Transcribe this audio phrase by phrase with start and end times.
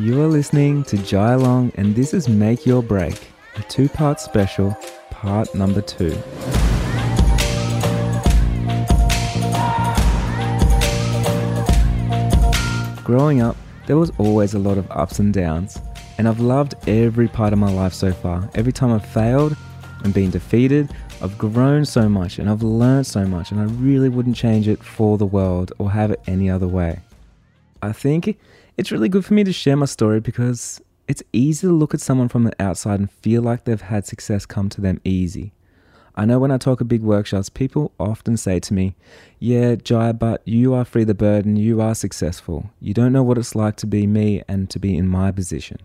[0.00, 4.20] You are listening to Jai Long, and this is Make Your Break, a two part
[4.20, 4.78] special,
[5.10, 6.10] part number two.
[13.02, 13.56] Growing up,
[13.88, 15.80] there was always a lot of ups and downs,
[16.16, 18.48] and I've loved every part of my life so far.
[18.54, 19.56] Every time I've failed
[20.04, 24.08] and been defeated, I've grown so much and I've learned so much, and I really
[24.08, 27.00] wouldn't change it for the world or have it any other way.
[27.82, 28.38] I think
[28.78, 32.00] it's really good for me to share my story because it's easy to look at
[32.00, 35.52] someone from the outside and feel like they've had success come to them easy.
[36.14, 38.94] I know when I talk at big workshops, people often say to me,
[39.40, 42.70] Yeah, Jai, but you are Free the Bird, you are successful.
[42.80, 45.78] You don't know what it's like to be me and to be in my position.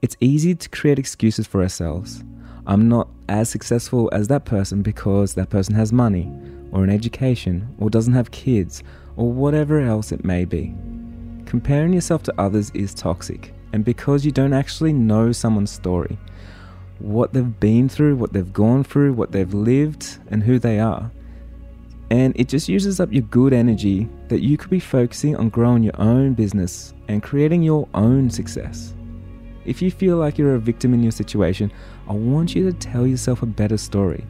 [0.00, 2.24] It's easy to create excuses for ourselves.
[2.66, 6.32] I'm not as successful as that person because that person has money,
[6.72, 8.82] or an education, or doesn't have kids,
[9.16, 10.74] or whatever else it may be.
[11.46, 16.18] Comparing yourself to others is toxic, and because you don't actually know someone's story,
[16.98, 21.10] what they've been through, what they've gone through, what they've lived, and who they are.
[22.10, 25.84] And it just uses up your good energy that you could be focusing on growing
[25.84, 28.92] your own business and creating your own success.
[29.64, 31.72] If you feel like you're a victim in your situation,
[32.08, 34.24] I want you to tell yourself a better story.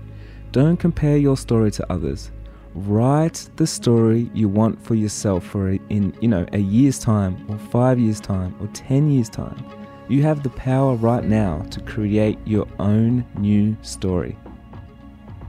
[0.52, 2.30] Don't compare your story to others.
[2.80, 7.42] Write the story you want for yourself for a, in, you know, a year's time
[7.48, 9.64] or 5 years time or 10 years time.
[10.08, 14.36] You have the power right now to create your own new story.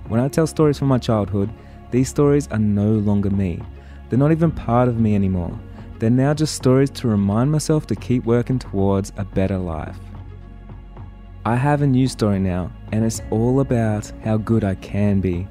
[0.08, 1.50] When I tell stories from my childhood,
[1.92, 3.62] these stories are no longer me.
[4.10, 5.60] They're not even part of me anymore.
[6.00, 10.00] They're now just stories to remind myself to keep working towards a better life.
[11.46, 15.46] I have a new story now, and it's all about how good I can be.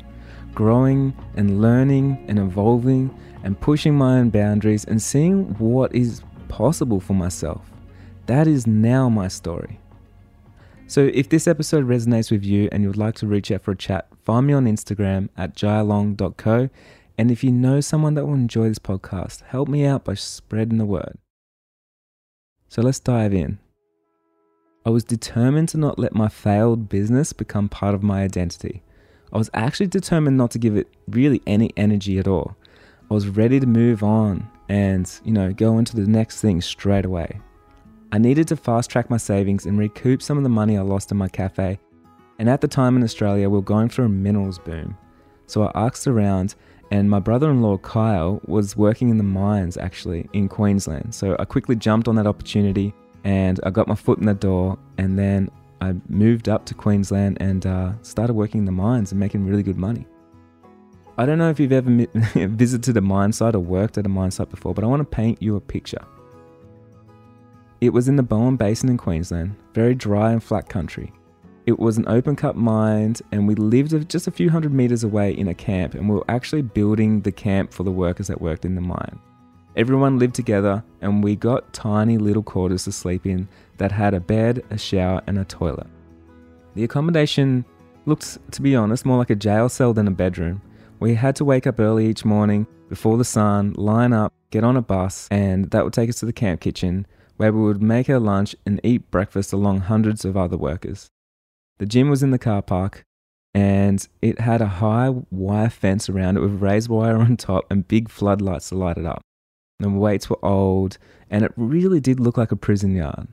[0.57, 6.99] Growing and learning and evolving and pushing my own boundaries and seeing what is possible
[6.99, 7.71] for myself.
[8.25, 9.79] That is now my story.
[10.89, 13.73] So, if this episode resonates with you and you would like to reach out for
[13.73, 16.71] a chat, find me on Instagram at jailong.co.
[17.19, 20.79] And if you know someone that will enjoy this podcast, help me out by spreading
[20.79, 21.19] the word.
[22.69, 23.59] So, let's dive in.
[24.87, 28.83] I was determined to not let my failed business become part of my identity.
[29.33, 32.57] I was actually determined not to give it really any energy at all.
[33.11, 37.05] I was ready to move on and, you know, go into the next thing straight
[37.05, 37.41] away.
[38.13, 41.11] I needed to fast track my savings and recoup some of the money I lost
[41.11, 41.79] in my cafe.
[42.39, 44.97] And at the time in Australia, we were going through a minerals boom.
[45.47, 46.55] So I asked around,
[46.91, 51.15] and my brother in law Kyle was working in the mines actually in Queensland.
[51.15, 52.95] So I quickly jumped on that opportunity
[53.25, 54.79] and I got my foot in the door.
[54.99, 55.51] And then
[55.81, 59.63] I moved up to Queensland and uh, started working in the mines and making really
[59.63, 60.07] good money.
[61.19, 61.91] I don't know if you've ever
[62.35, 65.17] visited a mine site or worked at a mine site before, but I want to
[65.17, 66.05] paint you a picture.
[67.81, 71.13] It was in the Bowen Basin in Queensland, very dry and flat country.
[71.67, 75.33] It was an open cut mine, and we lived just a few hundred meters away
[75.33, 78.65] in a camp, and we were actually building the camp for the workers that worked
[78.65, 79.19] in the mine.
[79.77, 84.21] Everyone lived together, and we got tiny little quarters to sleep in that had a
[84.21, 85.87] bed, a shower, and a toilet.
[86.75, 87.67] The accommodation
[88.07, 90.63] looked, to be honest, more like a jail cell than a bedroom.
[90.99, 94.79] We had to wake up early each morning before the sun, line up, get on
[94.79, 98.09] a bus, and that would take us to the camp kitchen, where we would make
[98.09, 101.11] our lunch and eat breakfast along hundreds of other workers.
[101.77, 103.05] The gym was in the car park,
[103.53, 107.87] and it had a high wire fence around it with raised wire on top and
[107.87, 109.21] big floodlights to light it up.
[109.79, 110.99] The weights were old,
[111.31, 113.29] and it really did look like a prison yard.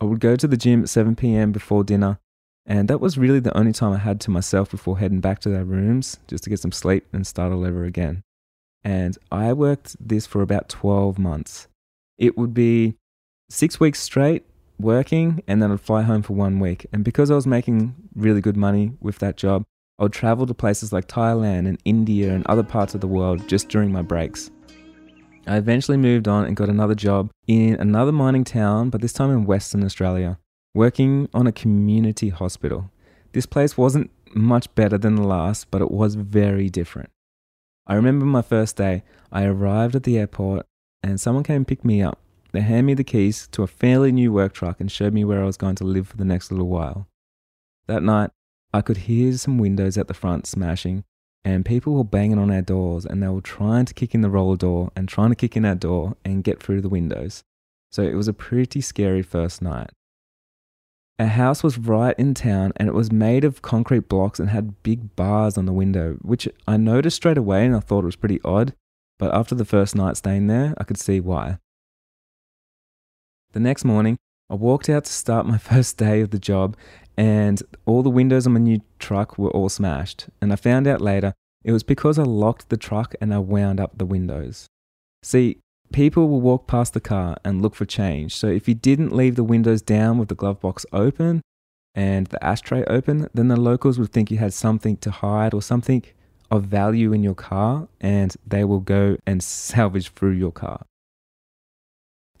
[0.00, 2.18] I would go to the gym at 7 pm before dinner,
[2.66, 5.48] and that was really the only time I had to myself before heading back to
[5.48, 8.22] their rooms just to get some sleep and start all over again.
[8.82, 11.68] And I worked this for about 12 months.
[12.18, 12.96] It would be
[13.48, 14.44] six weeks straight
[14.78, 16.86] working and then I'd fly home for one week.
[16.92, 19.64] And because I was making really good money with that job,
[19.98, 23.48] I would travel to places like Thailand and India and other parts of the world
[23.48, 24.50] just during my breaks.
[25.46, 29.30] I eventually moved on and got another job in another mining town, but this time
[29.30, 30.38] in Western Australia,
[30.74, 32.90] working on a community hospital.
[33.32, 37.10] This place wasn't much better than the last, but it was very different.
[37.86, 40.66] I remember my first day, I arrived at the airport
[41.02, 42.18] and someone came and picked me up.
[42.52, 45.42] They handed me the keys to a fairly new work truck and showed me where
[45.42, 47.06] I was going to live for the next little while.
[47.86, 48.30] That night,
[48.72, 51.04] I could hear some windows at the front smashing,
[51.44, 54.30] and people were banging on our doors and they were trying to kick in the
[54.30, 57.44] roller door and trying to kick in our door and get through the windows.
[57.92, 59.90] So it was a pretty scary first night.
[61.18, 64.82] Our house was right in town and it was made of concrete blocks and had
[64.82, 68.16] big bars on the window, which I noticed straight away and I thought it was
[68.16, 68.74] pretty odd.
[69.18, 71.58] But after the first night staying there, I could see why.
[73.52, 74.16] The next morning,
[74.50, 76.76] I walked out to start my first day of the job,
[77.16, 80.28] and all the windows on my new truck were all smashed.
[80.40, 83.80] And I found out later it was because I locked the truck and I wound
[83.80, 84.66] up the windows.
[85.22, 85.58] See,
[85.92, 88.34] people will walk past the car and look for change.
[88.34, 91.40] So if you didn't leave the windows down with the glove box open
[91.94, 95.62] and the ashtray open, then the locals would think you had something to hide or
[95.62, 96.02] something
[96.50, 100.84] of value in your car and they will go and salvage through your car.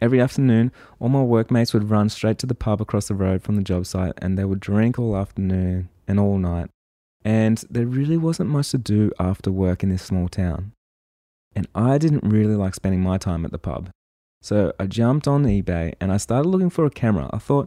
[0.00, 3.56] Every afternoon, all my workmates would run straight to the pub across the road from
[3.56, 6.68] the job site and they would drink all afternoon and all night.
[7.24, 10.72] And there really wasn't much to do after work in this small town.
[11.54, 13.88] And I didn't really like spending my time at the pub.
[14.42, 17.30] So I jumped on eBay and I started looking for a camera.
[17.32, 17.66] I thought,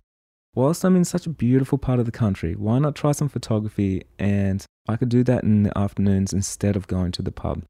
[0.54, 4.04] whilst I'm in such a beautiful part of the country, why not try some photography?
[4.20, 7.64] And I could do that in the afternoons instead of going to the pub.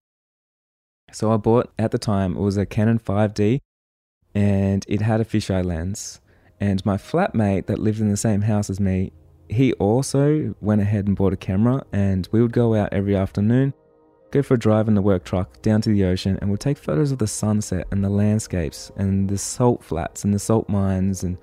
[1.13, 3.59] So I bought, at the time, it was a Canon 5D
[4.35, 6.21] and it had a fisheye lens.
[6.59, 9.11] And my flatmate that lived in the same house as me,
[9.49, 13.73] he also went ahead and bought a camera and we would go out every afternoon
[14.31, 16.77] go for a drive in the work truck down to the ocean and we'd take
[16.77, 21.23] photos of the sunset and the landscapes and the salt flats and the salt mines
[21.23, 21.37] and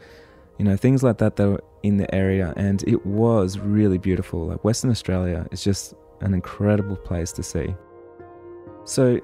[0.58, 2.52] you know things like that that were in the area.
[2.56, 4.46] And it was really beautiful.
[4.46, 7.74] Like western australia is just an incredible place to see.
[8.84, 9.20] So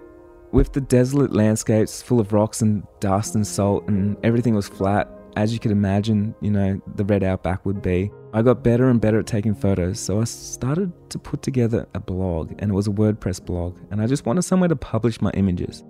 [0.52, 5.08] with the desolate landscapes full of rocks and dust and salt and everything was flat
[5.36, 8.10] as you could imagine, you know, the red outback would be.
[8.32, 12.00] I got better and better at taking photos, so I started to put together a
[12.00, 15.30] blog, and it was a WordPress blog, and I just wanted somewhere to publish my
[15.32, 15.84] images.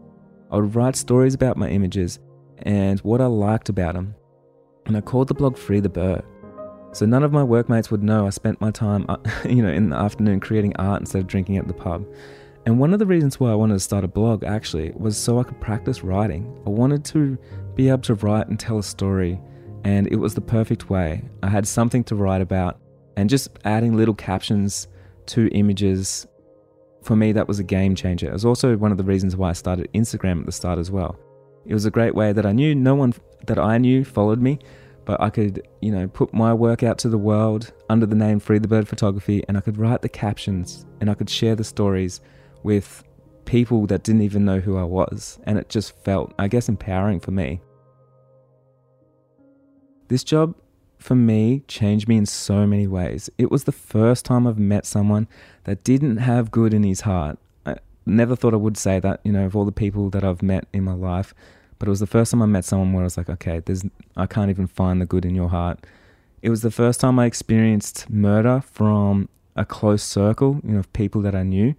[0.51, 2.19] I would write stories about my images
[2.63, 4.15] and what I liked about them,
[4.87, 6.23] and I called the blog Free the Bird.
[6.93, 9.17] So none of my workmates would know I spent my time, uh,
[9.49, 12.05] you know, in the afternoon creating art instead of drinking at the pub.
[12.71, 15.41] And one of the reasons why I wanted to start a blog actually was so
[15.41, 16.57] I could practice writing.
[16.65, 17.37] I wanted to
[17.75, 19.41] be able to write and tell a story,
[19.83, 21.29] and it was the perfect way.
[21.43, 22.79] I had something to write about,
[23.17, 24.87] and just adding little captions
[25.27, 26.29] to images,
[27.03, 28.29] for me, that was a game changer.
[28.29, 30.93] It was also one of the reasons why I started Instagram at the start as
[30.93, 31.19] well.
[31.67, 33.15] It was a great way that I knew no one
[33.49, 34.61] that I knew followed me,
[35.07, 38.39] but I could, you know, put my work out to the world under the name
[38.39, 41.65] Free the Bird Photography, and I could write the captions and I could share the
[41.65, 42.21] stories
[42.63, 43.05] with
[43.45, 47.21] people that didn't even know who I was, and it just felt, I guess, empowering
[47.21, 47.61] for me.
[50.09, 50.55] This job,
[50.99, 53.31] for me, changed me in so many ways.
[53.39, 55.29] It was the first time I've met someone
[55.65, 57.39] that didn't have good in his heart.
[57.65, 57.77] I
[58.07, 60.67] never thought I would say that, you know, of all the people that I've met
[60.73, 61.35] in my life,
[61.79, 63.85] but it was the first time I met someone where I was like, okay, there's,
[64.17, 65.87] I can't even find the good in your heart.
[66.43, 70.93] It was the first time I experienced murder from a close circle, you know, of
[70.93, 71.75] people that I knew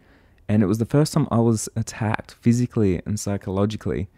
[0.52, 4.10] and it was the first time I was attacked physically and psychologically.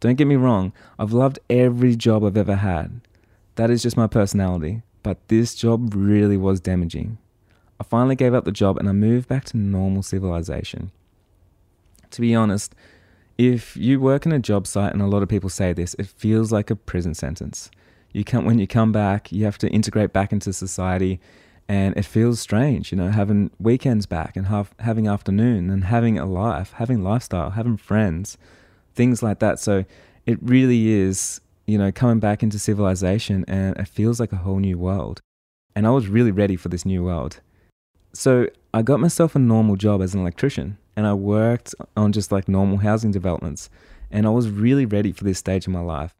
[0.00, 3.02] Don't get me wrong, I've loved every job I've ever had.
[3.54, 7.18] That is just my personality, but this job really was damaging.
[7.78, 10.90] I finally gave up the job and I moved back to normal civilization.
[12.10, 12.74] To be honest,
[13.38, 16.08] if you work in a job site and a lot of people say this, it
[16.08, 17.70] feels like a prison sentence.
[18.12, 21.20] You come when you come back, you have to integrate back into society
[21.68, 26.18] and it feels strange, you know, having weekends back and have, having afternoon and having
[26.18, 28.38] a life, having lifestyle, having friends,
[28.94, 29.58] things like that.
[29.58, 29.84] So
[30.26, 34.58] it really is, you know, coming back into civilization and it feels like a whole
[34.58, 35.20] new world.
[35.74, 37.40] And I was really ready for this new world.
[38.12, 42.30] So I got myself a normal job as an electrician and I worked on just
[42.30, 43.68] like normal housing developments.
[44.10, 46.14] And I was really ready for this stage of my life.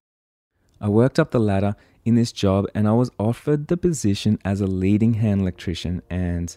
[0.81, 1.77] I worked up the ladder
[2.07, 6.57] in this job and I was offered the position as a leading hand electrician and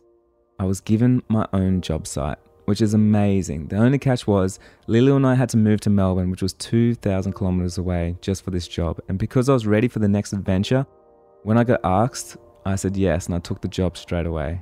[0.59, 3.67] I was given my own job site, which is amazing.
[3.67, 7.33] The only catch was Lilu and I had to move to Melbourne, which was 2,000
[7.33, 8.99] kilometers away just for this job.
[9.09, 10.85] And because I was ready for the next adventure,
[11.43, 14.61] when I got asked, I said yes and I took the job straight away.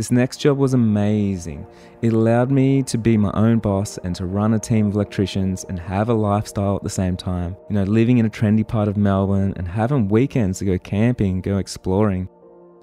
[0.00, 1.66] This next job was amazing.
[2.00, 5.64] It allowed me to be my own boss and to run a team of electricians
[5.64, 7.54] and have a lifestyle at the same time.
[7.68, 11.42] You know, living in a trendy part of Melbourne and having weekends to go camping,
[11.42, 12.30] go exploring.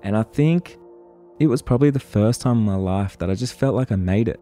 [0.04, 0.78] And I think
[1.40, 3.96] it was probably the first time in my life that I just felt like I
[3.96, 4.40] made it.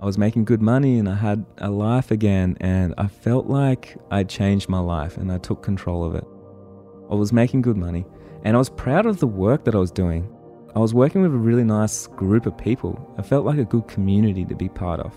[0.00, 3.98] I was making good money and I had a life again, and I felt like
[4.10, 6.24] I'd changed my life and I took control of it.
[7.10, 8.06] I was making good money
[8.44, 10.33] and I was proud of the work that I was doing.
[10.76, 12.98] I was working with a really nice group of people.
[13.16, 15.16] It felt like a good community to be part of.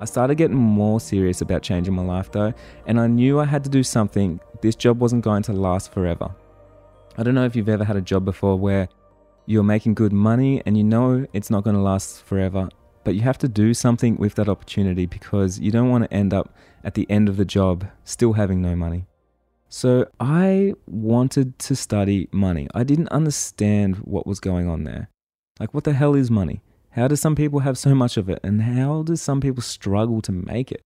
[0.00, 2.52] I started getting more serious about changing my life though,
[2.86, 4.38] and I knew I had to do something.
[4.60, 6.30] This job wasn't going to last forever.
[7.16, 8.86] I don't know if you've ever had a job before where
[9.46, 12.68] you're making good money and you know it's not going to last forever,
[13.02, 16.34] but you have to do something with that opportunity because you don't want to end
[16.34, 19.06] up at the end of the job still having no money.
[19.72, 22.68] So I wanted to study money.
[22.74, 25.08] I didn't understand what was going on there.
[25.58, 26.60] Like, what the hell is money?
[26.90, 28.38] How do some people have so much of it?
[28.44, 30.82] And how do some people struggle to make it?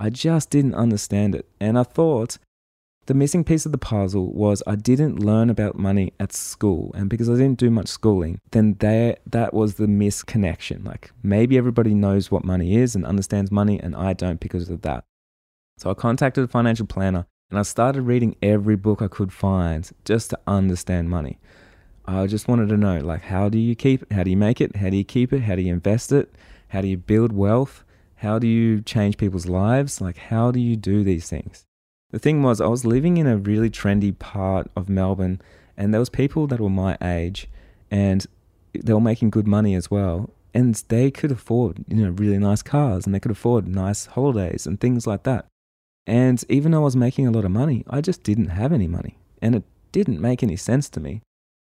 [0.00, 1.46] I just didn't understand it.
[1.60, 2.38] And I thought
[3.06, 6.90] the missing piece of the puzzle was I didn't learn about money at school.
[6.96, 10.84] And because I didn't do much schooling, then there, that was the misconnection.
[10.84, 14.82] Like maybe everybody knows what money is and understands money, and I don't because of
[14.82, 15.04] that.
[15.78, 19.88] So I contacted a financial planner and I started reading every book I could find
[20.04, 21.38] just to understand money.
[22.06, 24.12] I just wanted to know like how do you keep it?
[24.12, 24.76] How do you make it?
[24.76, 25.42] How do you keep it?
[25.42, 26.34] How do you invest it?
[26.68, 27.84] How do you build wealth?
[28.16, 30.00] How do you change people's lives?
[30.00, 31.64] Like how do you do these things?
[32.10, 35.40] The thing was I was living in a really trendy part of Melbourne
[35.76, 37.48] and there was people that were my age
[37.90, 38.26] and
[38.72, 42.62] they were making good money as well and they could afford, you know, really nice
[42.62, 45.46] cars and they could afford nice holidays and things like that.
[46.06, 48.86] And even though I was making a lot of money, I just didn't have any
[48.86, 51.22] money and it didn't make any sense to me.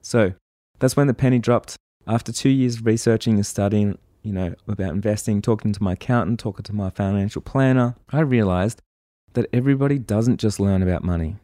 [0.03, 0.35] So
[0.79, 1.77] that's when the penny dropped.
[2.09, 6.41] After two years of researching and studying, you know, about investing, talking to my accountant,
[6.41, 8.81] talking to my financial planner, I realized
[9.35, 11.37] that everybody doesn't just learn about money.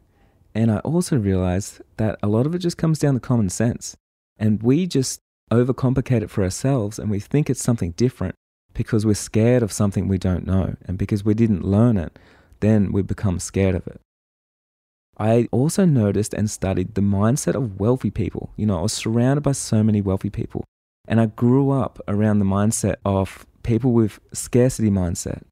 [0.55, 3.95] And I also realized that a lot of it just comes down to common sense.
[4.37, 5.19] And we just
[5.51, 8.35] overcomplicate it for ourselves and we think it's something different
[8.73, 10.75] because we're scared of something we don't know.
[10.85, 12.17] And because we didn't learn it,
[12.63, 13.99] then we become scared of it.
[15.17, 18.51] I also noticed and studied the mindset of wealthy people.
[18.57, 20.63] You know, I was surrounded by so many wealthy people,
[21.07, 25.43] and I grew up around the mindset of people with scarcity mindset.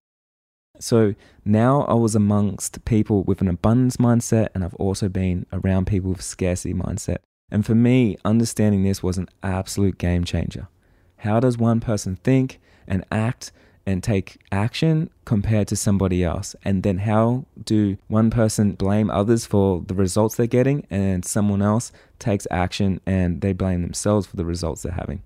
[0.79, 1.13] So
[1.45, 6.09] now I was amongst people with an abundance mindset, and I've also been around people
[6.09, 7.17] with scarcity mindset.
[7.51, 10.69] And for me, understanding this was an absolute game changer.
[11.17, 13.51] How does one person think and act
[13.85, 16.55] and take action compared to somebody else?
[16.63, 21.61] And then how do one person blame others for the results they're getting and someone
[21.61, 25.23] else takes action and they blame themselves for the results they're having?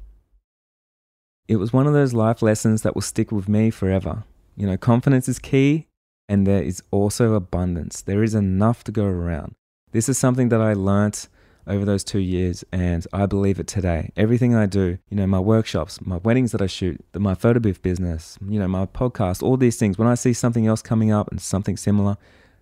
[1.48, 4.24] It was one of those life lessons that will stick with me forever.
[4.56, 5.88] You know, confidence is key
[6.28, 8.02] and there is also abundance.
[8.02, 9.54] There is enough to go around.
[9.92, 11.28] This is something that I learnt
[11.68, 14.12] over those two years, and I believe it today.
[14.16, 17.82] Everything I do, you know, my workshops, my weddings that I shoot, my photo booth
[17.82, 21.30] business, you know, my podcast, all these things, when I see something else coming up
[21.32, 22.18] and something similar,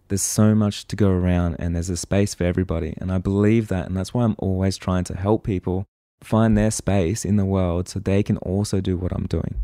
[0.08, 2.94] there's so much to go around and there's a space for everybody.
[2.98, 3.88] And I believe that.
[3.88, 5.86] And that's why I'm always trying to help people
[6.22, 9.56] find their space in the world so they can also do what I'm doing.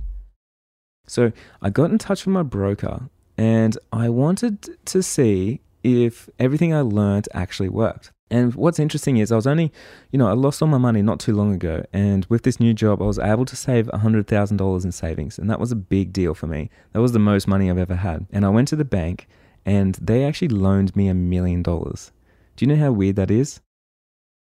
[1.08, 1.32] So
[1.62, 6.82] I got in touch with my broker and I wanted to see if everything I
[6.82, 8.12] learned actually worked.
[8.32, 9.72] And what's interesting is I was only,
[10.12, 11.84] you know, I lost all my money not too long ago.
[11.92, 15.40] And with this new job, I was able to save $100,000 in savings.
[15.40, 16.70] And that was a big deal for me.
[16.94, 18.28] That was the most money I've ever had.
[18.32, 19.28] And I went to the bank
[19.66, 22.12] and they actually loaned me a million dollars.
[22.56, 23.62] Do you know how weird that is?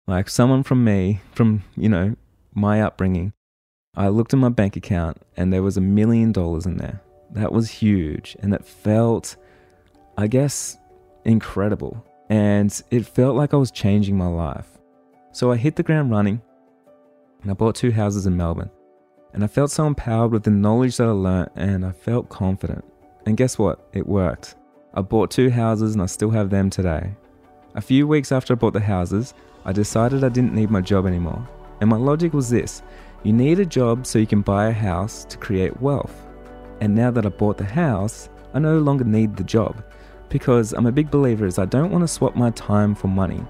[0.06, 2.16] Like someone from me, from, you know,
[2.54, 3.32] my upbringing,
[3.96, 7.02] I looked at my bank account and there was a million dollars in there.
[7.32, 8.36] That was huge.
[8.42, 9.38] And it felt,
[10.18, 10.78] I guess,
[11.26, 14.80] incredible and it felt like I was changing my life.
[15.34, 16.42] So I hit the ground running
[17.42, 18.70] and I bought two houses in Melbourne.
[19.34, 22.86] And I felt so empowered with the knowledge that I learnt and I felt confident.
[23.26, 23.86] And guess what?
[23.92, 24.56] It worked.
[24.94, 27.14] I bought two houses and I still have them today.
[27.76, 29.34] A few weeks after I bought the houses,
[29.66, 31.46] I decided I didn't need my job anymore.
[31.82, 32.82] And my logic was this
[33.24, 36.28] you need a job so you can buy a house to create wealth.
[36.80, 39.84] And now that I bought the house, I no longer need the job
[40.32, 43.44] because I'm a big believer is I don't want to swap my time for money.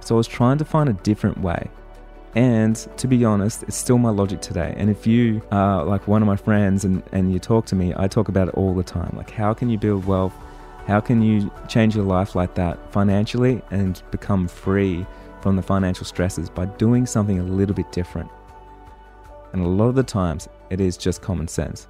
[0.00, 1.68] So I was trying to find a different way.
[2.36, 4.74] And to be honest, it's still my logic today.
[4.76, 7.92] And if you are like one of my friends and, and you talk to me,
[7.96, 9.14] I talk about it all the time.
[9.16, 10.34] Like, how can you build wealth?
[10.86, 15.04] How can you change your life like that financially and become free
[15.40, 18.30] from the financial stresses by doing something a little bit different?
[19.52, 21.88] And a lot of the times, it is just common sense.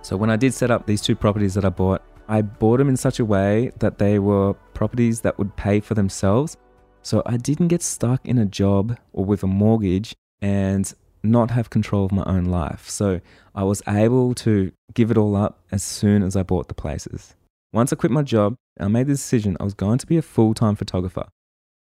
[0.00, 2.88] So, when I did set up these two properties that I bought, I bought them
[2.88, 6.56] in such a way that they were properties that would pay for themselves.
[7.02, 11.70] So I didn't get stuck in a job or with a mortgage and not have
[11.70, 12.88] control of my own life.
[12.88, 13.20] So
[13.54, 17.34] I was able to give it all up as soon as I bought the places.
[17.72, 20.22] Once I quit my job, I made the decision I was going to be a
[20.22, 21.26] full time photographer.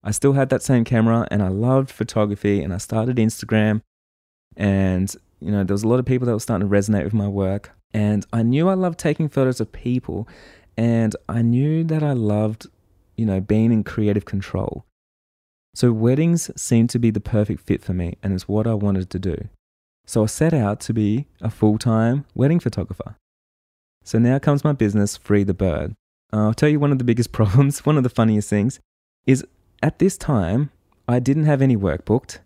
[0.02, 3.82] I still had that same camera and I loved photography and I started Instagram
[4.56, 7.14] and you know there was a lot of people that were starting to resonate with
[7.14, 7.72] my work.
[7.92, 10.28] And I knew I loved taking photos of people,
[10.76, 12.66] and I knew that I loved,
[13.16, 14.84] you know, being in creative control.
[15.74, 19.10] So weddings seemed to be the perfect fit for me, and it's what I wanted
[19.10, 19.48] to do.
[20.06, 23.16] So I set out to be a full time wedding photographer.
[24.04, 25.94] So now comes my business, Free the Bird.
[26.32, 28.80] Uh, I'll tell you one of the biggest problems, one of the funniest things,
[29.26, 29.44] is
[29.82, 30.70] at this time,
[31.06, 32.40] I didn't have any work booked,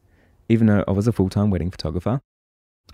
[0.48, 2.20] even though I was a full time wedding photographer.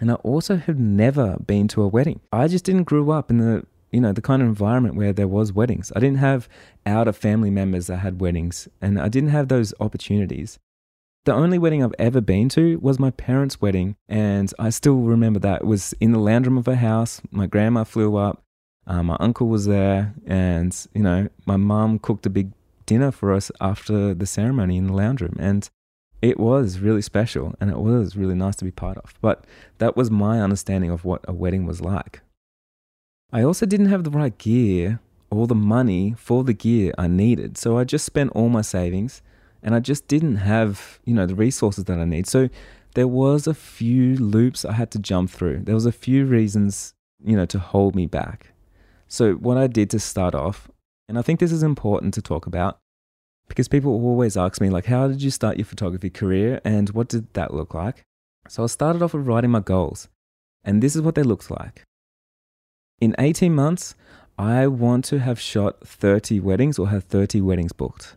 [0.01, 2.21] And I also have never been to a wedding.
[2.33, 5.29] I just didn't grow up in the you know the kind of environment where there
[5.29, 5.93] was weddings.
[5.97, 6.49] I didn't have
[6.87, 10.59] outer family members that had weddings, and I didn't have those opportunities.
[11.25, 15.41] The only wedding I've ever been to was my parents' wedding, and I still remember
[15.41, 15.63] that.
[15.63, 17.21] It was in the lounge room of a house.
[17.31, 18.43] My grandma flew up,
[18.87, 22.53] uh, my uncle was there, and you know, my mum cooked a big
[22.87, 25.69] dinner for us after the ceremony in the lounge room, and
[26.21, 29.15] it was really special, and it was really nice to be part of.
[29.21, 29.45] But
[29.79, 32.23] that was my understanding of what a wedding was like.
[33.33, 37.59] I also didn't have the right gear or the money for the gear I needed,
[37.59, 39.23] so I just spent all my savings
[39.63, 42.27] and I just didn't have, you know, the resources that I need.
[42.27, 42.49] So
[42.95, 45.65] there was a few loops I had to jump through.
[45.65, 48.53] There was a few reasons, you know, to hold me back.
[49.09, 50.71] So what I did to start off,
[51.09, 52.79] and I think this is important to talk about
[53.49, 57.09] because people always ask me like how did you start your photography career and what
[57.09, 58.05] did that look like?
[58.49, 60.09] So I started off with writing my goals.
[60.65, 61.83] And this is what they looked like.
[63.01, 63.95] In 18 months,
[64.39, 68.15] I want to have shot 30 weddings or have 30 weddings booked.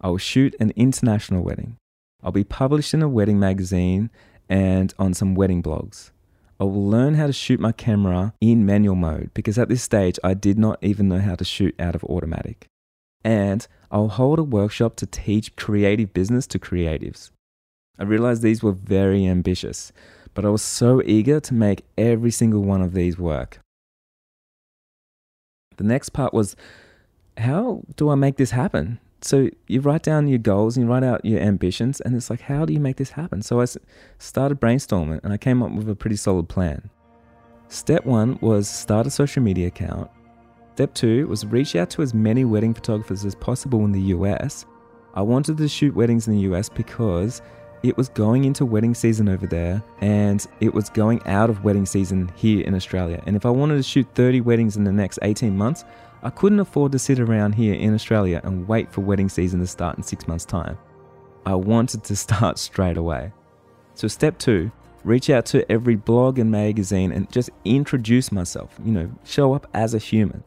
[0.00, 1.76] I will shoot an international wedding.
[2.22, 4.10] I'll be published in a wedding magazine
[4.48, 6.10] and on some wedding blogs.
[6.60, 10.18] I will learn how to shoot my camera in manual mode because at this stage
[10.22, 12.66] I did not even know how to shoot out of automatic.
[13.24, 17.30] And I'll hold a workshop to teach creative business to creatives.
[17.98, 19.92] I realized these were very ambitious,
[20.34, 23.60] but I was so eager to make every single one of these work.
[25.76, 26.54] The next part was
[27.38, 29.00] how do I make this happen?
[29.24, 32.42] so you write down your goals and you write out your ambitions, and it's like,
[32.42, 33.42] how do you make this happen?
[33.42, 33.66] So I
[34.18, 36.90] started brainstorming and I came up with a pretty solid plan.
[37.68, 40.10] Step one was start a social media account.
[40.74, 44.66] Step two was reach out to as many wedding photographers as possible in the US.
[45.14, 47.42] I wanted to shoot weddings in the US because
[47.84, 51.86] it was going into wedding season over there and it was going out of wedding
[51.86, 53.22] season here in Australia.
[53.24, 55.84] And if I wanted to shoot 30 weddings in the next 18 months,
[56.24, 59.68] I couldn't afford to sit around here in Australia and wait for wedding season to
[59.68, 60.76] start in six months' time.
[61.46, 63.30] I wanted to start straight away.
[63.94, 64.72] So, step two
[65.04, 69.68] reach out to every blog and magazine and just introduce myself, you know, show up
[69.72, 70.42] as a human.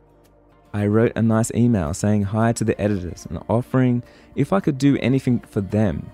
[0.73, 4.03] I wrote a nice email saying hi to the editors and offering
[4.35, 6.11] if I could do anything for them.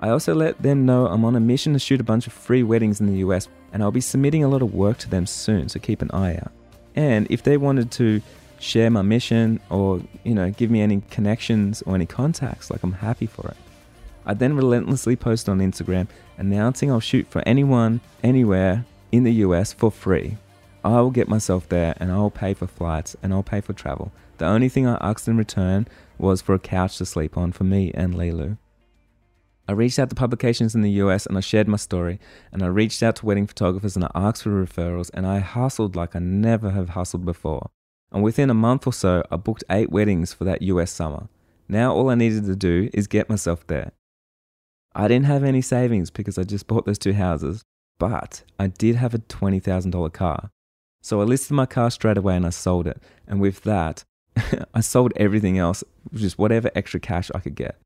[0.00, 2.62] I also let them know I'm on a mission to shoot a bunch of free
[2.62, 5.68] weddings in the US and I'll be submitting a lot of work to them soon,
[5.68, 6.52] so keep an eye out.
[6.94, 8.22] And if they wanted to
[8.58, 12.94] share my mission or, you know, give me any connections or any contacts, like I'm
[12.94, 13.56] happy for it.
[14.24, 19.72] I then relentlessly post on Instagram announcing I'll shoot for anyone, anywhere in the US
[19.72, 20.36] for free.
[20.86, 24.12] I will get myself there and I'll pay for flights and I'll pay for travel.
[24.38, 27.64] The only thing I asked in return was for a couch to sleep on for
[27.64, 28.56] me and Lilu.
[29.68, 32.20] I reached out to publications in the US and I shared my story.
[32.52, 35.96] And I reached out to wedding photographers and I asked for referrals and I hustled
[35.96, 37.70] like I never have hustled before.
[38.12, 41.28] And within a month or so, I booked eight weddings for that US summer.
[41.68, 43.90] Now all I needed to do is get myself there.
[44.94, 47.64] I didn't have any savings because I just bought those two houses,
[47.98, 50.50] but I did have a $20,000 car.
[51.06, 53.00] So I listed my car straight away and I sold it.
[53.28, 54.02] And with that,
[54.74, 57.78] I sold everything else, just whatever extra cash I could get.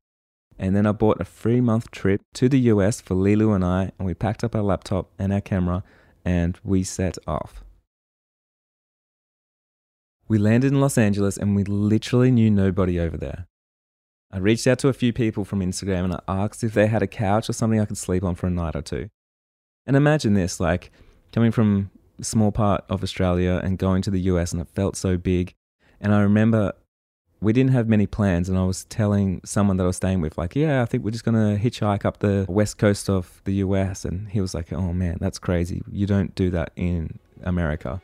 [0.57, 3.91] And then I bought a three month trip to the US for Lilu and I,
[3.99, 5.83] and we packed up our laptop and our camera
[6.25, 7.63] and we set off.
[10.27, 13.45] We landed in Los Angeles and we literally knew nobody over there.
[14.31, 17.03] I reached out to a few people from Instagram and I asked if they had
[17.03, 19.09] a couch or something I could sleep on for a night or two.
[19.85, 20.91] And imagine this like
[21.31, 25.17] coming from small part of Australia and going to the US and it felt so
[25.17, 25.53] big.
[25.99, 26.73] And I remember
[27.41, 30.37] we didn't have many plans and I was telling someone that I was staying with
[30.37, 34.05] like, yeah, I think we're just to hitchhike up the west coast of the US
[34.05, 35.81] and he was like, "Oh man, that's crazy.
[35.91, 38.01] You don't do that in America."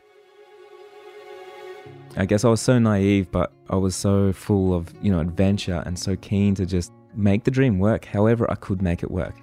[2.16, 5.82] I guess I was so naive, but I was so full of, you know, adventure
[5.86, 9.34] and so keen to just make the dream work however I could make it work.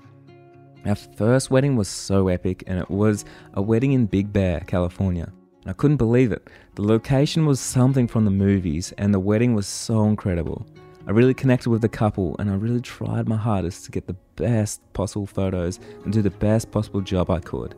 [0.85, 5.33] Our first wedding was so epic, and it was a wedding in Big Bear, California.
[5.65, 6.47] I couldn't believe it.
[6.75, 10.63] The location was something from the movies, and the wedding was so incredible.
[11.07, 14.15] I really connected with the couple, and I really tried my hardest to get the
[14.35, 17.73] best possible photos and do the best possible job I could.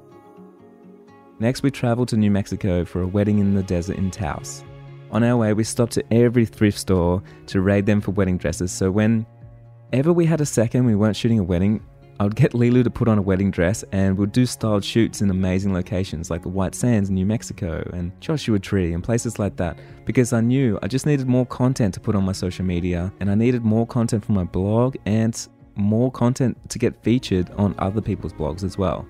[1.39, 4.65] Next, we traveled to New Mexico for a wedding in the desert in Taos.
[5.11, 8.73] On our way, we stopped at every thrift store to raid them for wedding dresses.
[8.73, 11.81] So whenever we had a second, we weren't shooting a wedding,
[12.19, 15.21] I would get Lilu to put on a wedding dress and we'd do styled shoots
[15.21, 19.37] in amazing locations like the White Sands in New Mexico and Joshua Tree and places
[19.37, 22.65] like that because I knew I just needed more content to put on my social
[22.65, 27.51] media and I needed more content for my blog and more content to get featured
[27.51, 29.07] on other people's blogs as well.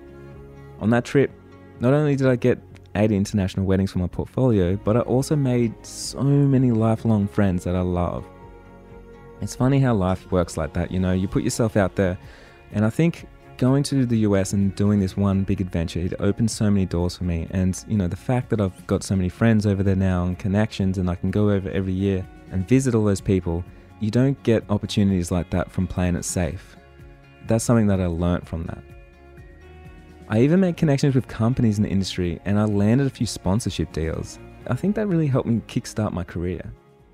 [0.80, 1.30] On that trip,
[1.80, 2.58] not only did I get
[2.94, 7.74] 80 international weddings for my portfolio, but I also made so many lifelong friends that
[7.74, 8.26] I love.
[9.40, 12.18] It's funny how life works like that, you know, you put yourself out there,
[12.72, 13.26] and I think
[13.58, 17.16] going to the US and doing this one big adventure, it opened so many doors
[17.16, 17.48] for me.
[17.50, 20.38] And, you know, the fact that I've got so many friends over there now and
[20.38, 23.64] connections, and I can go over every year and visit all those people,
[24.00, 26.76] you don't get opportunities like that from playing it safe.
[27.46, 28.82] That's something that I learned from that.
[30.28, 33.92] I even made connections with companies in the industry and I landed a few sponsorship
[33.92, 34.38] deals.
[34.66, 36.60] I think that really helped me kickstart my career.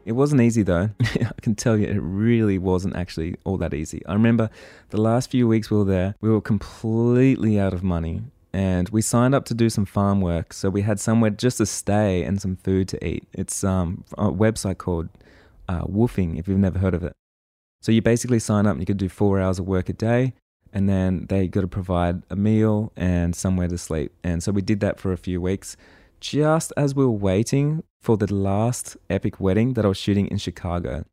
[0.05, 0.91] It wasn't easy though.
[1.03, 4.05] I can tell you, it really wasn't actually all that easy.
[4.07, 4.51] I remember
[4.91, 9.03] the last few weeks we were there, we were completely out of money and we
[9.03, 10.53] signed up to do some farm work.
[10.53, 13.27] So we had somewhere just to stay and some food to eat.
[13.33, 15.09] It's um, a website called
[15.69, 17.15] uh, WWOOFing, if you've never heard of it.
[17.81, 20.35] So you basically sign up and you could do four hours of work a day
[20.73, 24.13] and then they got to provide a meal and somewhere to sleep.
[24.23, 25.77] And so we did that for a few weeks
[26.21, 30.37] just as we were waiting for the last epic wedding that I was shooting in
[30.37, 31.07] Chicago.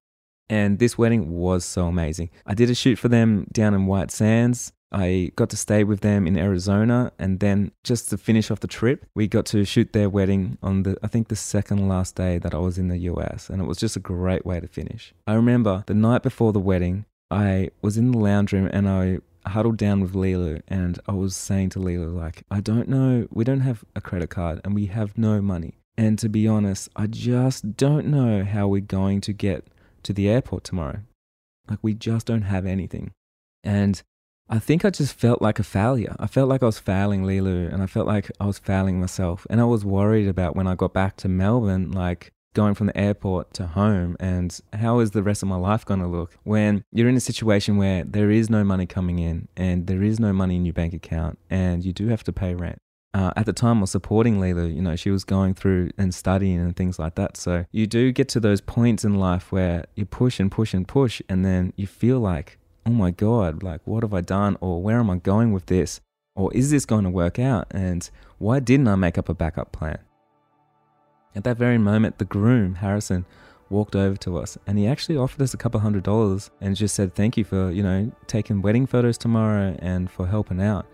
[0.49, 2.30] And this wedding was so amazing.
[2.45, 4.73] I did a shoot for them down in White Sands.
[4.91, 8.67] I got to stay with them in Arizona, and then just to finish off the
[8.67, 12.38] trip, we got to shoot their wedding on the I think the second last day
[12.39, 15.13] that I was in the US, and it was just a great way to finish.
[15.25, 19.19] I remember the night before the wedding, I was in the lounge room and I
[19.47, 23.45] huddled down with Lilu and I was saying to Lilu, like, I don't know, we
[23.45, 25.81] don't have a credit card and we have no money.
[26.02, 29.68] And to be honest, I just don't know how we're going to get
[30.02, 31.02] to the airport tomorrow.
[31.70, 33.12] Like, we just don't have anything.
[33.64, 34.02] And
[34.50, 36.16] I think I just felt like a failure.
[36.18, 39.46] I felt like I was failing Lilu and I felt like I was failing myself.
[39.48, 42.98] And I was worried about when I got back to Melbourne, like, going from the
[42.98, 46.84] airport to home and how is the rest of my life going to look when
[46.92, 50.34] you're in a situation where there is no money coming in and there is no
[50.34, 52.78] money in your bank account and you do have to pay rent
[53.13, 56.60] uh, at the time was supporting Lilu, you know, she was going through and studying
[56.60, 57.36] and things like that.
[57.36, 60.88] So you do get to those points in life where you push and push and
[60.88, 64.58] push, and then you feel like, oh my God, like, what have I done?
[64.62, 66.00] Or where am I going with this?
[66.36, 67.67] Or is this going to work out?
[67.71, 70.00] And why didn't I make up a backup plan?
[71.36, 73.26] At that very moment, the groom, Harrison,
[73.69, 76.93] walked over to us and he actually offered us a couple hundred dollars and just
[76.93, 80.86] said thank you for, you know, taking wedding photos tomorrow and for helping out.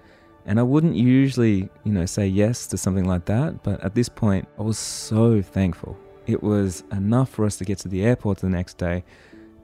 [0.47, 4.07] And I wouldn't usually, you know, say yes to something like that, but at this
[4.07, 5.97] point, I was so thankful.
[6.25, 9.03] It was enough for us to get to the airport the next day.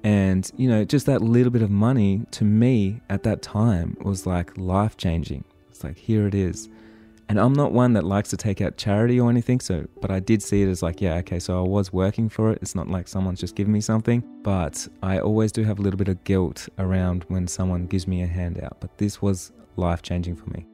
[0.03, 4.25] And, you know, just that little bit of money to me at that time was
[4.25, 5.45] like life changing.
[5.69, 6.67] It's like, here it is.
[7.29, 10.19] And I'm not one that likes to take out charity or anything, so but I
[10.19, 12.59] did see it as like, yeah, okay, so I was working for it.
[12.61, 15.97] It's not like someone's just giving me something, but I always do have a little
[15.97, 18.81] bit of guilt around when someone gives me a handout.
[18.81, 20.67] But this was life changing for me.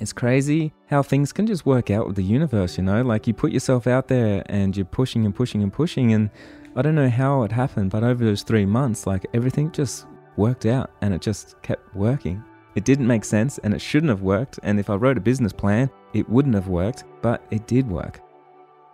[0.00, 3.02] It's crazy how things can just work out with the universe, you know?
[3.02, 6.30] Like you put yourself out there and you're pushing and pushing and pushing and
[6.76, 10.06] I don't know how it happened, but over those 3 months like everything just
[10.36, 12.44] worked out and it just kept working.
[12.76, 15.52] It didn't make sense and it shouldn't have worked, and if I wrote a business
[15.52, 18.20] plan, it wouldn't have worked, but it did work.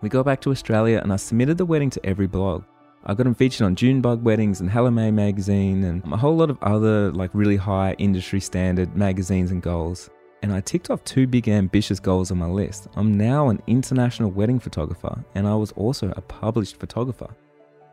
[0.01, 2.63] We got back to Australia and I submitted the wedding to every blog.
[3.05, 6.49] I got them featured on Junebug Weddings and Hello May magazine and a whole lot
[6.49, 10.09] of other like really high industry standard magazines and goals.
[10.45, 12.87] And I ticked off two big ambitious goals on my list.
[12.97, 17.35] I'm now an international wedding photographer and I was also a published photographer.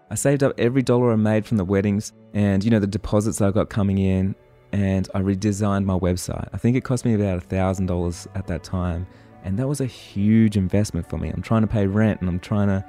[0.09, 3.39] I saved up every dollar I made from the weddings and you know the deposits
[3.39, 4.35] I got coming in
[4.73, 6.49] and I redesigned my website.
[6.51, 9.07] I think it cost me about $1,000 at that time.
[9.45, 11.29] And that was a huge investment for me.
[11.29, 12.83] I'm trying to pay rent and I'm trying to,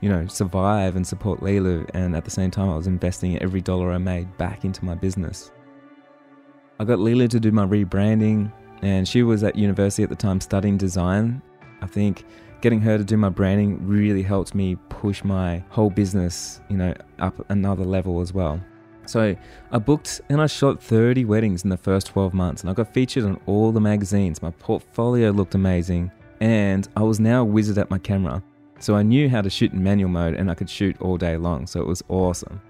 [0.00, 1.90] you know, survive and support Lilu.
[1.92, 4.94] And at the same time, I was investing every dollar I made back into my
[4.94, 5.50] business.
[6.78, 10.40] I got Lilu to do my rebranding, and she was at university at the time
[10.40, 11.42] studying design.
[11.80, 12.24] I think
[12.60, 16.94] getting her to do my branding really helped me push my whole business, you know,
[17.18, 18.60] up another level as well.
[19.06, 19.34] So
[19.72, 22.92] I booked and I shot 30 weddings in the first 12 months, and I got
[22.92, 24.42] featured on all the magazines.
[24.42, 26.10] My portfolio looked amazing,
[26.40, 28.42] and I was now a wizard at my camera.
[28.80, 31.36] So I knew how to shoot in manual mode and I could shoot all day
[31.36, 32.60] long, so it was awesome.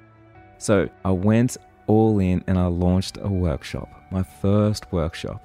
[0.57, 5.42] So I went all in and I launched a workshop, my first workshop.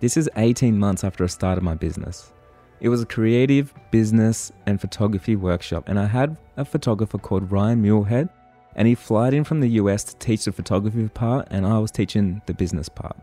[0.00, 2.32] This is 18 months after I started my business.
[2.80, 7.82] It was a creative business and photography workshop, and I had a photographer called Ryan
[7.82, 8.28] Muirhead
[8.76, 11.90] and he flied in from the US to teach the photography part, and I was
[11.90, 13.16] teaching the business part.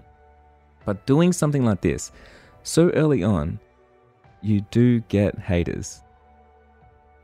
[0.83, 2.11] But doing something like this
[2.63, 3.59] so early on,
[4.41, 6.01] you do get haters.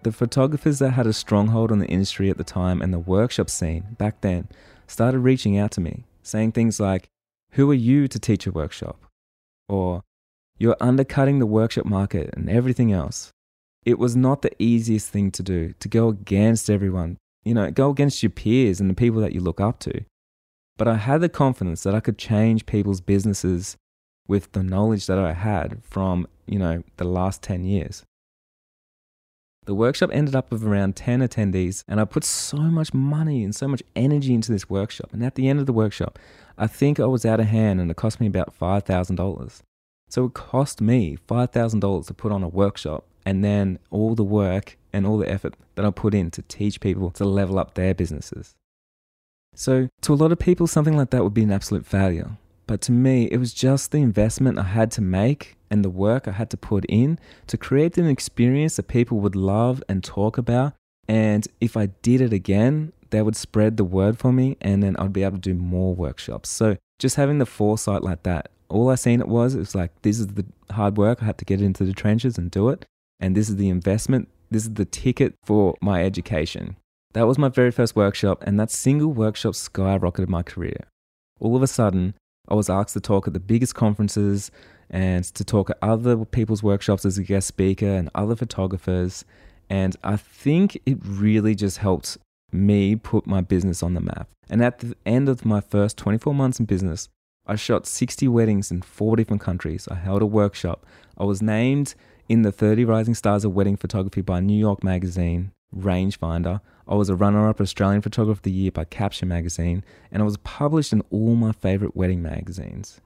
[0.03, 3.49] The photographers that had a stronghold on the industry at the time and the workshop
[3.49, 4.47] scene back then
[4.87, 7.09] started reaching out to me, saying things like,
[7.51, 9.08] Who are you to teach a workshop?
[9.69, 10.03] Or,
[10.57, 13.31] You're undercutting the workshop market and everything else.
[13.85, 17.89] It was not the easiest thing to do to go against everyone, you know, go
[17.89, 20.03] against your peers and the people that you look up to.
[20.77, 23.77] But I had the confidence that I could change people's businesses
[24.27, 28.03] with the knowledge that I had from, you know, the last 10 years.
[29.69, 33.55] The workshop ended up with around 10 attendees, and I put so much money and
[33.55, 35.13] so much energy into this workshop.
[35.13, 36.17] And at the end of the workshop,
[36.57, 39.61] I think I was out of hand and it cost me about $5,000.
[40.09, 44.75] So it cost me $5,000 to put on a workshop and then all the work
[44.91, 47.93] and all the effort that I put in to teach people to level up their
[47.93, 48.55] businesses.
[49.53, 52.31] So, to a lot of people, something like that would be an absolute failure.
[52.65, 56.27] But to me, it was just the investment I had to make and the work
[56.27, 60.37] I had to put in to create an experience that people would love and talk
[60.37, 60.73] about.
[61.07, 64.95] And if I did it again, they would spread the word for me and then
[64.97, 66.49] I'd be able to do more workshops.
[66.49, 69.91] So just having the foresight like that, all I seen it was, it was like,
[70.03, 71.21] this is the hard work.
[71.21, 72.85] I had to get into the trenches and do it.
[73.19, 74.29] And this is the investment.
[74.51, 76.75] This is the ticket for my education.
[77.13, 80.87] That was my very first workshop, and that single workshop skyrocketed my career.
[81.39, 82.13] All of a sudden,
[82.47, 84.51] I was asked to talk at the biggest conferences
[84.89, 89.25] and to talk at other people's workshops as a guest speaker and other photographers.
[89.69, 92.17] And I think it really just helped
[92.51, 94.27] me put my business on the map.
[94.49, 97.07] And at the end of my first 24 months in business,
[97.45, 99.87] I shot 60 weddings in four different countries.
[99.89, 100.85] I held a workshop.
[101.17, 101.95] I was named
[102.27, 106.61] in the 30 Rising Stars of Wedding Photography by New York Magazine rangefinder.
[106.87, 110.25] I was a runner up Australian Photographer of the Year by Capture magazine, and I
[110.25, 112.99] was published in all my favorite wedding magazines.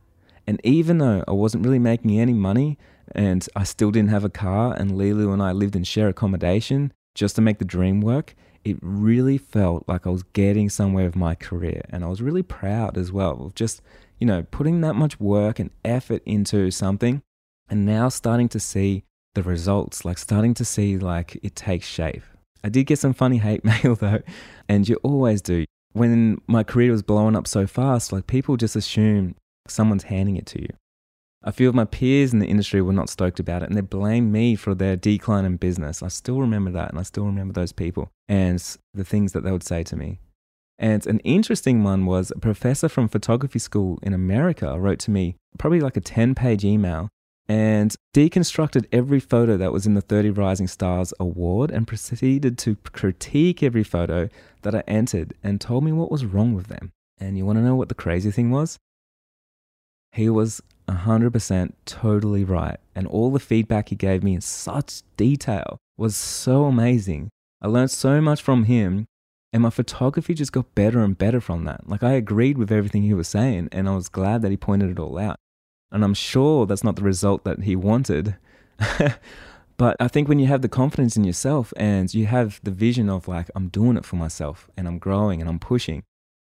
[0.46, 2.78] And even though I wasn't really making any money
[3.14, 6.94] and I still didn't have a car, and Lilu and I lived in share accommodation
[7.16, 11.16] just to make the dream work, it really felt like I was getting somewhere with
[11.16, 11.84] my career.
[11.90, 13.82] And I was really proud as well of just,
[14.20, 17.22] you know, putting that much work and effort into something
[17.70, 19.04] and now starting to see
[19.36, 22.24] the results, like starting to see like it takes shape.
[22.64, 24.22] I did get some funny hate mail though,
[24.70, 25.66] and you always do.
[25.92, 29.36] When my career was blowing up so fast, like people just assume
[29.68, 30.70] someone's handing it to you.
[31.46, 33.82] A few of my peers in the industry were not stoked about it and they
[33.82, 36.02] blamed me for their decline in business.
[36.02, 39.52] I still remember that and I still remember those people and the things that they
[39.52, 40.20] would say to me.
[40.80, 45.36] And an interesting one was a professor from photography school in America wrote to me,
[45.58, 47.10] probably like a 10 page email,
[47.48, 52.76] and deconstructed every photo that was in the 30 Rising Stars award and proceeded to
[52.78, 54.30] critique every photo
[54.62, 56.92] that I entered and told me what was wrong with them.
[57.20, 58.78] And you want to know what the crazy thing was?
[60.14, 62.78] He was 100% totally right.
[62.96, 67.30] And all the feedback he gave me in such detail was so amazing.
[67.62, 69.06] I learned so much from him,
[69.52, 71.90] and my photography just got better and better from that.
[71.90, 74.92] Like, I agreed with everything he was saying, and I was glad that he pointed
[74.92, 75.38] it all out.
[75.92, 78.36] And I'm sure that's not the result that he wanted.
[79.78, 83.10] but I think when you have the confidence in yourself and you have the vision
[83.10, 86.04] of like, I'm doing it for myself and I'm growing and I'm pushing,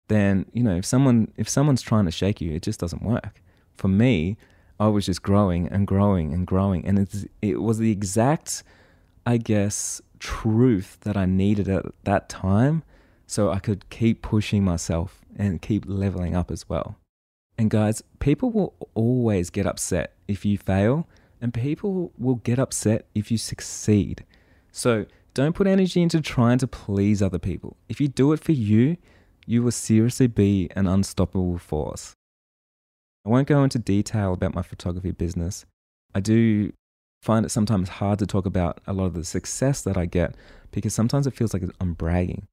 [0.08, 3.42] then, you know, if someone if someone's trying to shake you, it just doesn't work.
[3.84, 4.38] For me,
[4.80, 6.86] I was just growing and growing and growing.
[6.86, 8.64] And it's, it was the exact,
[9.26, 12.84] I guess, truth that I needed at that time
[13.28, 16.96] so I could keep pushing myself and keep leveling up as well.
[17.58, 21.06] And guys, people will always get upset if you fail,
[21.42, 24.24] and people will get upset if you succeed.
[24.72, 27.76] So don't put energy into trying to please other people.
[27.90, 28.96] If you do it for you,
[29.46, 32.16] you will seriously be an unstoppable force.
[33.26, 35.66] I won't go into detail about my photography business.
[36.14, 36.74] I do
[37.22, 40.36] find it sometimes hard to talk about a lot of the success that I get
[40.72, 42.48] because sometimes it feels like I'm bragging.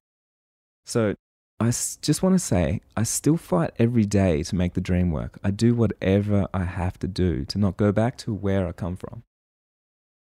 [0.85, 1.15] So
[1.59, 5.37] I just want to say, I still fight every day to make the dream work.
[5.43, 8.95] I do whatever I have to do to not go back to where I come
[8.95, 9.23] from.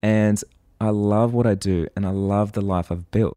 [0.02, 0.40] And
[0.80, 3.34] I love what I do and I love the life I've built.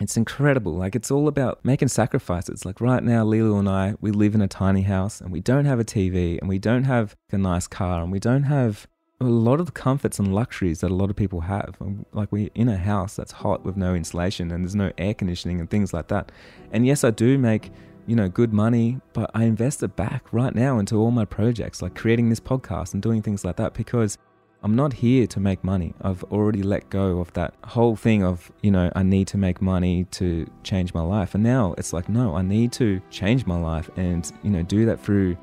[0.00, 0.74] It's incredible.
[0.74, 2.64] Like, it's all about making sacrifices.
[2.64, 5.66] Like, right now, Lilu and I, we live in a tiny house and we don't
[5.66, 8.88] have a TV and we don't have a nice car and we don't have
[9.20, 11.76] a lot of the comforts and luxuries that a lot of people have.
[12.12, 15.60] Like we're in a house that's hot with no insulation and there's no air conditioning
[15.60, 16.32] and things like that.
[16.72, 17.70] And yes, I do make,
[18.06, 21.82] you know, good money, but I invest it back right now into all my projects,
[21.82, 24.18] like creating this podcast and doing things like that because
[24.64, 25.92] I'm not here to make money.
[26.00, 29.60] I've already let go of that whole thing of, you know, I need to make
[29.60, 31.34] money to change my life.
[31.34, 34.86] And now it's like, no, I need to change my life and, you know, do
[34.86, 35.36] that through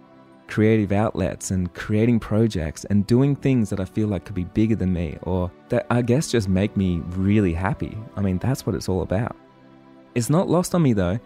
[0.48, 4.76] creative outlets and creating projects and doing things that I feel like could be bigger
[4.76, 7.96] than me or that I guess just make me really happy.
[8.16, 9.36] I mean, that's what it's all about.
[10.16, 11.20] It's not lost on me though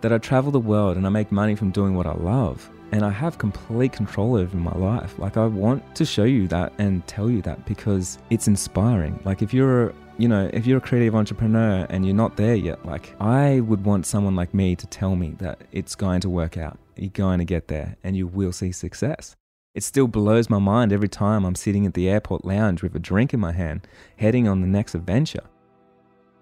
[0.00, 3.04] that I travel the world and I make money from doing what I love and
[3.04, 5.18] I have complete control over my life.
[5.18, 9.18] Like I want to show you that and tell you that because it's inspiring.
[9.24, 12.86] Like if you're you know, if you're a creative entrepreneur and you're not there yet,
[12.86, 16.56] like I would want someone like me to tell me that it's going to work
[16.56, 16.78] out.
[16.94, 19.34] You're going to get there and you will see success.
[19.74, 23.00] It still blows my mind every time I'm sitting at the airport lounge with a
[23.00, 25.42] drink in my hand, heading on the next adventure.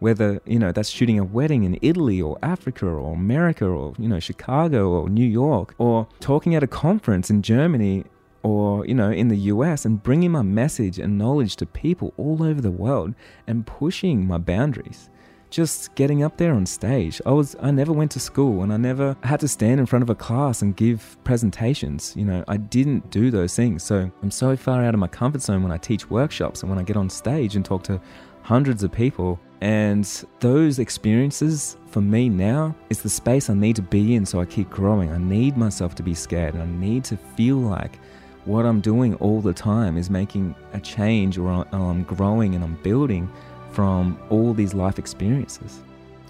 [0.03, 4.09] Whether, you know, that's shooting a wedding in Italy or Africa or America or, you
[4.09, 8.05] know, Chicago or New York, or talking at a conference in Germany
[8.43, 12.43] or you know in the US and bringing my message and knowledge to people all
[12.43, 13.15] over the world
[13.47, 15.09] and pushing my boundaries.
[15.51, 17.21] Just getting up there on stage.
[17.27, 20.03] I was I never went to school and I never had to stand in front
[20.03, 22.15] of a class and give presentations.
[22.17, 23.83] You know I didn't do those things.
[23.83, 26.79] So I'm so far out of my comfort zone when I teach workshops and when
[26.79, 28.01] I get on stage and talk to
[28.43, 33.83] hundreds of people and those experiences for me now is the space I need to
[33.83, 37.05] be in so I keep growing I need myself to be scared and I need
[37.05, 37.99] to feel like
[38.45, 42.75] what I'm doing all the time is making a change or I'm growing and I'm
[42.83, 43.31] building
[43.71, 45.81] from all these life experiences.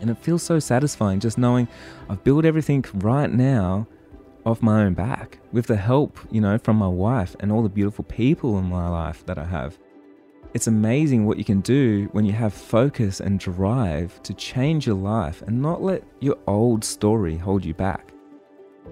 [0.01, 1.69] And it feels so satisfying just knowing
[2.11, 3.87] I've built everything right now
[4.45, 7.69] off my own back with the help, you know, from my wife and all the
[7.69, 9.79] beautiful people in my life that I have.
[10.55, 14.97] It's amazing what you can do when you have focus and drive to change your
[14.97, 18.13] life and not let your old story hold you back.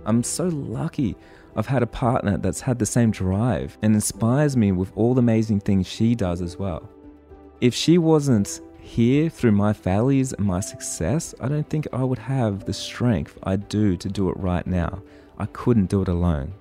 [0.06, 1.16] I'm so lucky
[1.54, 5.18] I've had a partner that's had the same drive and inspires me with all the
[5.18, 6.88] amazing things she does as well.
[7.60, 12.18] If she wasn't here through my failures and my success, I don't think I would
[12.18, 15.02] have the strength I do to do it right now.
[15.36, 16.54] I couldn't do it alone.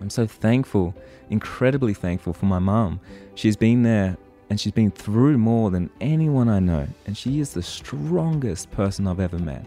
[0.00, 0.94] I'm so thankful,
[1.30, 3.00] incredibly thankful for my mum.
[3.34, 4.16] She's been there
[4.50, 9.06] and she's been through more than anyone I know, and she is the strongest person
[9.06, 9.64] I've ever met.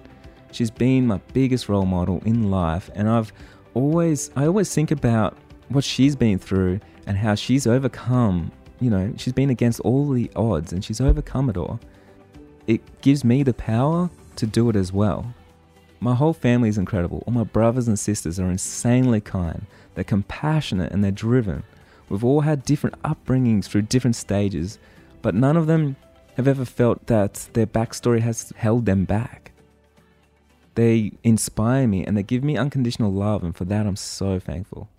[0.52, 3.32] She's been my biggest role model in life, and I've
[3.74, 5.38] always I always think about
[5.70, 10.30] what she's been through and how she's overcome, you know, she's been against all the
[10.36, 11.80] odds and she's overcome it all.
[12.68, 15.34] It gives me the power to do it as well.
[16.00, 17.24] My whole family is incredible.
[17.28, 19.66] All my brothers and sisters are insanely kind.
[19.96, 21.64] They're compassionate and they're driven.
[22.10, 24.80] We've all had different upbringings through different stages,
[25.22, 25.96] but none of them
[26.36, 29.52] have ever felt that their backstory has held them back.
[30.76, 34.90] They inspire me and they give me unconditional love, and for that, I'm so thankful.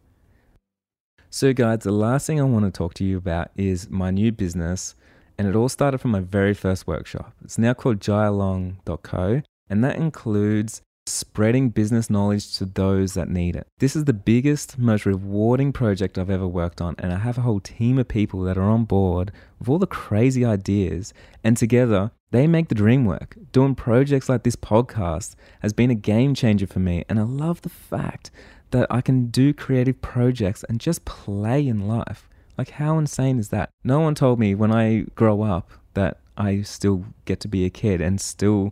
[1.31, 4.33] So, guys, the last thing I want to talk to you about is my new
[4.33, 4.94] business,
[5.38, 7.33] and it all started from my very first workshop.
[7.42, 13.66] It's now called jailong.co, and that includes spreading business knowledge to those that need it.
[13.78, 17.42] This is the biggest, most rewarding project I've ever worked on, and I have a
[17.42, 21.12] whole team of people that are on board with all the crazy ideas,
[21.42, 23.36] and together they make the dream work.
[23.50, 27.62] Doing projects like this podcast has been a game changer for me, and I love
[27.62, 28.30] the fact
[28.70, 32.28] that I can do creative projects and just play in life.
[32.56, 33.70] Like, how insane is that?
[33.82, 37.70] No one told me when I grow up that I still get to be a
[37.70, 38.70] kid and still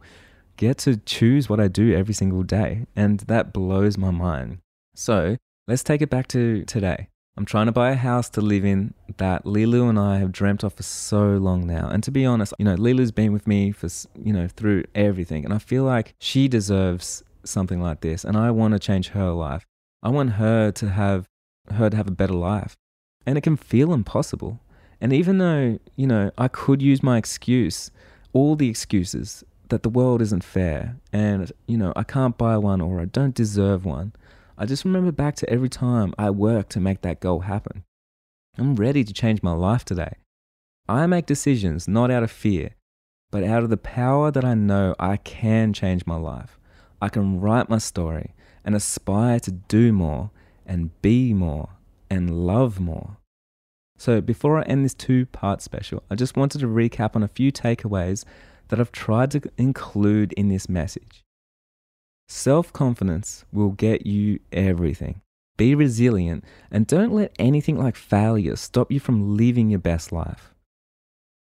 [0.60, 2.86] get to choose what I do every single day.
[2.94, 4.58] And that blows my mind.
[4.94, 7.08] So let's take it back to today.
[7.36, 10.62] I'm trying to buy a house to live in that Lilu and I have dreamt
[10.62, 11.88] of for so long now.
[11.88, 13.88] And to be honest, you know, Lilu's been with me for,
[14.22, 15.46] you know, through everything.
[15.46, 18.22] And I feel like she deserves something like this.
[18.22, 19.64] And I want to change her life.
[20.02, 21.26] I want her to have,
[21.70, 22.76] her to have a better life.
[23.24, 24.60] And it can feel impossible.
[25.00, 27.90] And even though, you know, I could use my excuse,
[28.34, 32.80] all the excuses that the world isn't fair and, you know, I can't buy one
[32.80, 34.12] or I don't deserve one.
[34.58, 37.84] I just remember back to every time I worked to make that goal happen.
[38.58, 40.14] I'm ready to change my life today.
[40.88, 42.70] I make decisions not out of fear,
[43.30, 46.58] but out of the power that I know I can change my life.
[47.00, 50.30] I can write my story and aspire to do more
[50.66, 51.70] and be more
[52.10, 53.16] and love more.
[53.96, 57.28] So, before I end this two part special, I just wanted to recap on a
[57.28, 58.24] few takeaways
[58.70, 61.24] that I've tried to include in this message.
[62.28, 65.20] Self confidence will get you everything.
[65.56, 70.54] Be resilient and don't let anything like failure stop you from living your best life.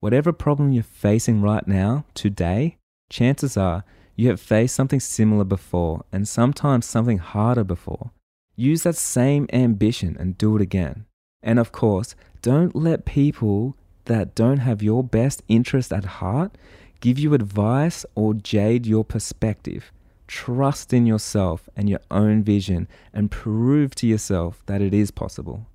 [0.00, 2.78] Whatever problem you're facing right now, today,
[3.10, 3.84] chances are
[4.16, 8.10] you have faced something similar before and sometimes something harder before.
[8.56, 11.04] Use that same ambition and do it again.
[11.42, 13.76] And of course, don't let people
[14.06, 16.56] that don't have your best interest at heart
[17.00, 19.92] give you advice or jade your perspective.
[20.26, 25.66] Trust in yourself and your own vision and prove to yourself that it is possible.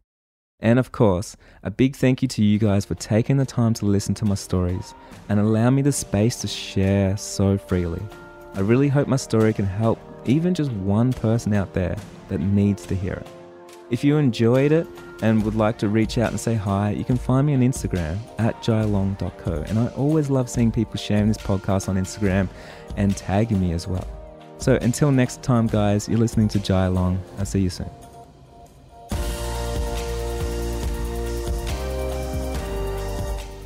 [0.60, 3.86] And of course, a big thank you to you guys for taking the time to
[3.86, 4.94] listen to my stories
[5.28, 8.02] and allow me the space to share so freely.
[8.54, 11.98] I really hope my story can help even just one person out there
[12.30, 13.28] that needs to hear it.
[13.90, 14.88] If you enjoyed it
[15.24, 18.18] and would like to reach out and say hi, you can find me on Instagram
[18.40, 19.64] at jailong.co.
[19.70, 22.50] And I always love seeing people sharing this podcast on Instagram
[22.98, 24.06] and tagging me as well.
[24.58, 27.22] So until next time, guys, you're listening to Jai Long.
[27.40, 27.90] I'll see you soon.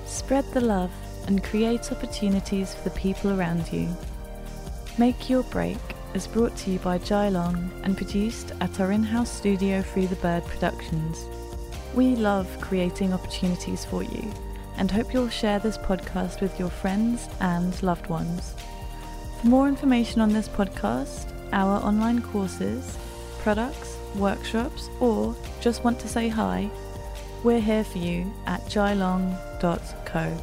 [0.06, 0.92] Spread the love
[1.26, 3.90] and create opportunities for the people around you.
[5.00, 5.78] Make Your Break
[6.14, 10.06] is brought to you by Jai Long and produced at our in house studio Free
[10.06, 11.26] the Bird Productions.
[11.98, 14.32] We love creating opportunities for you
[14.78, 18.54] and hope you'll share this podcast with your friends and loved ones.
[19.42, 22.96] For more information on this podcast, our online courses,
[23.40, 26.70] products, workshops, or just want to say hi,
[27.44, 30.38] we're here for you at jailong.co.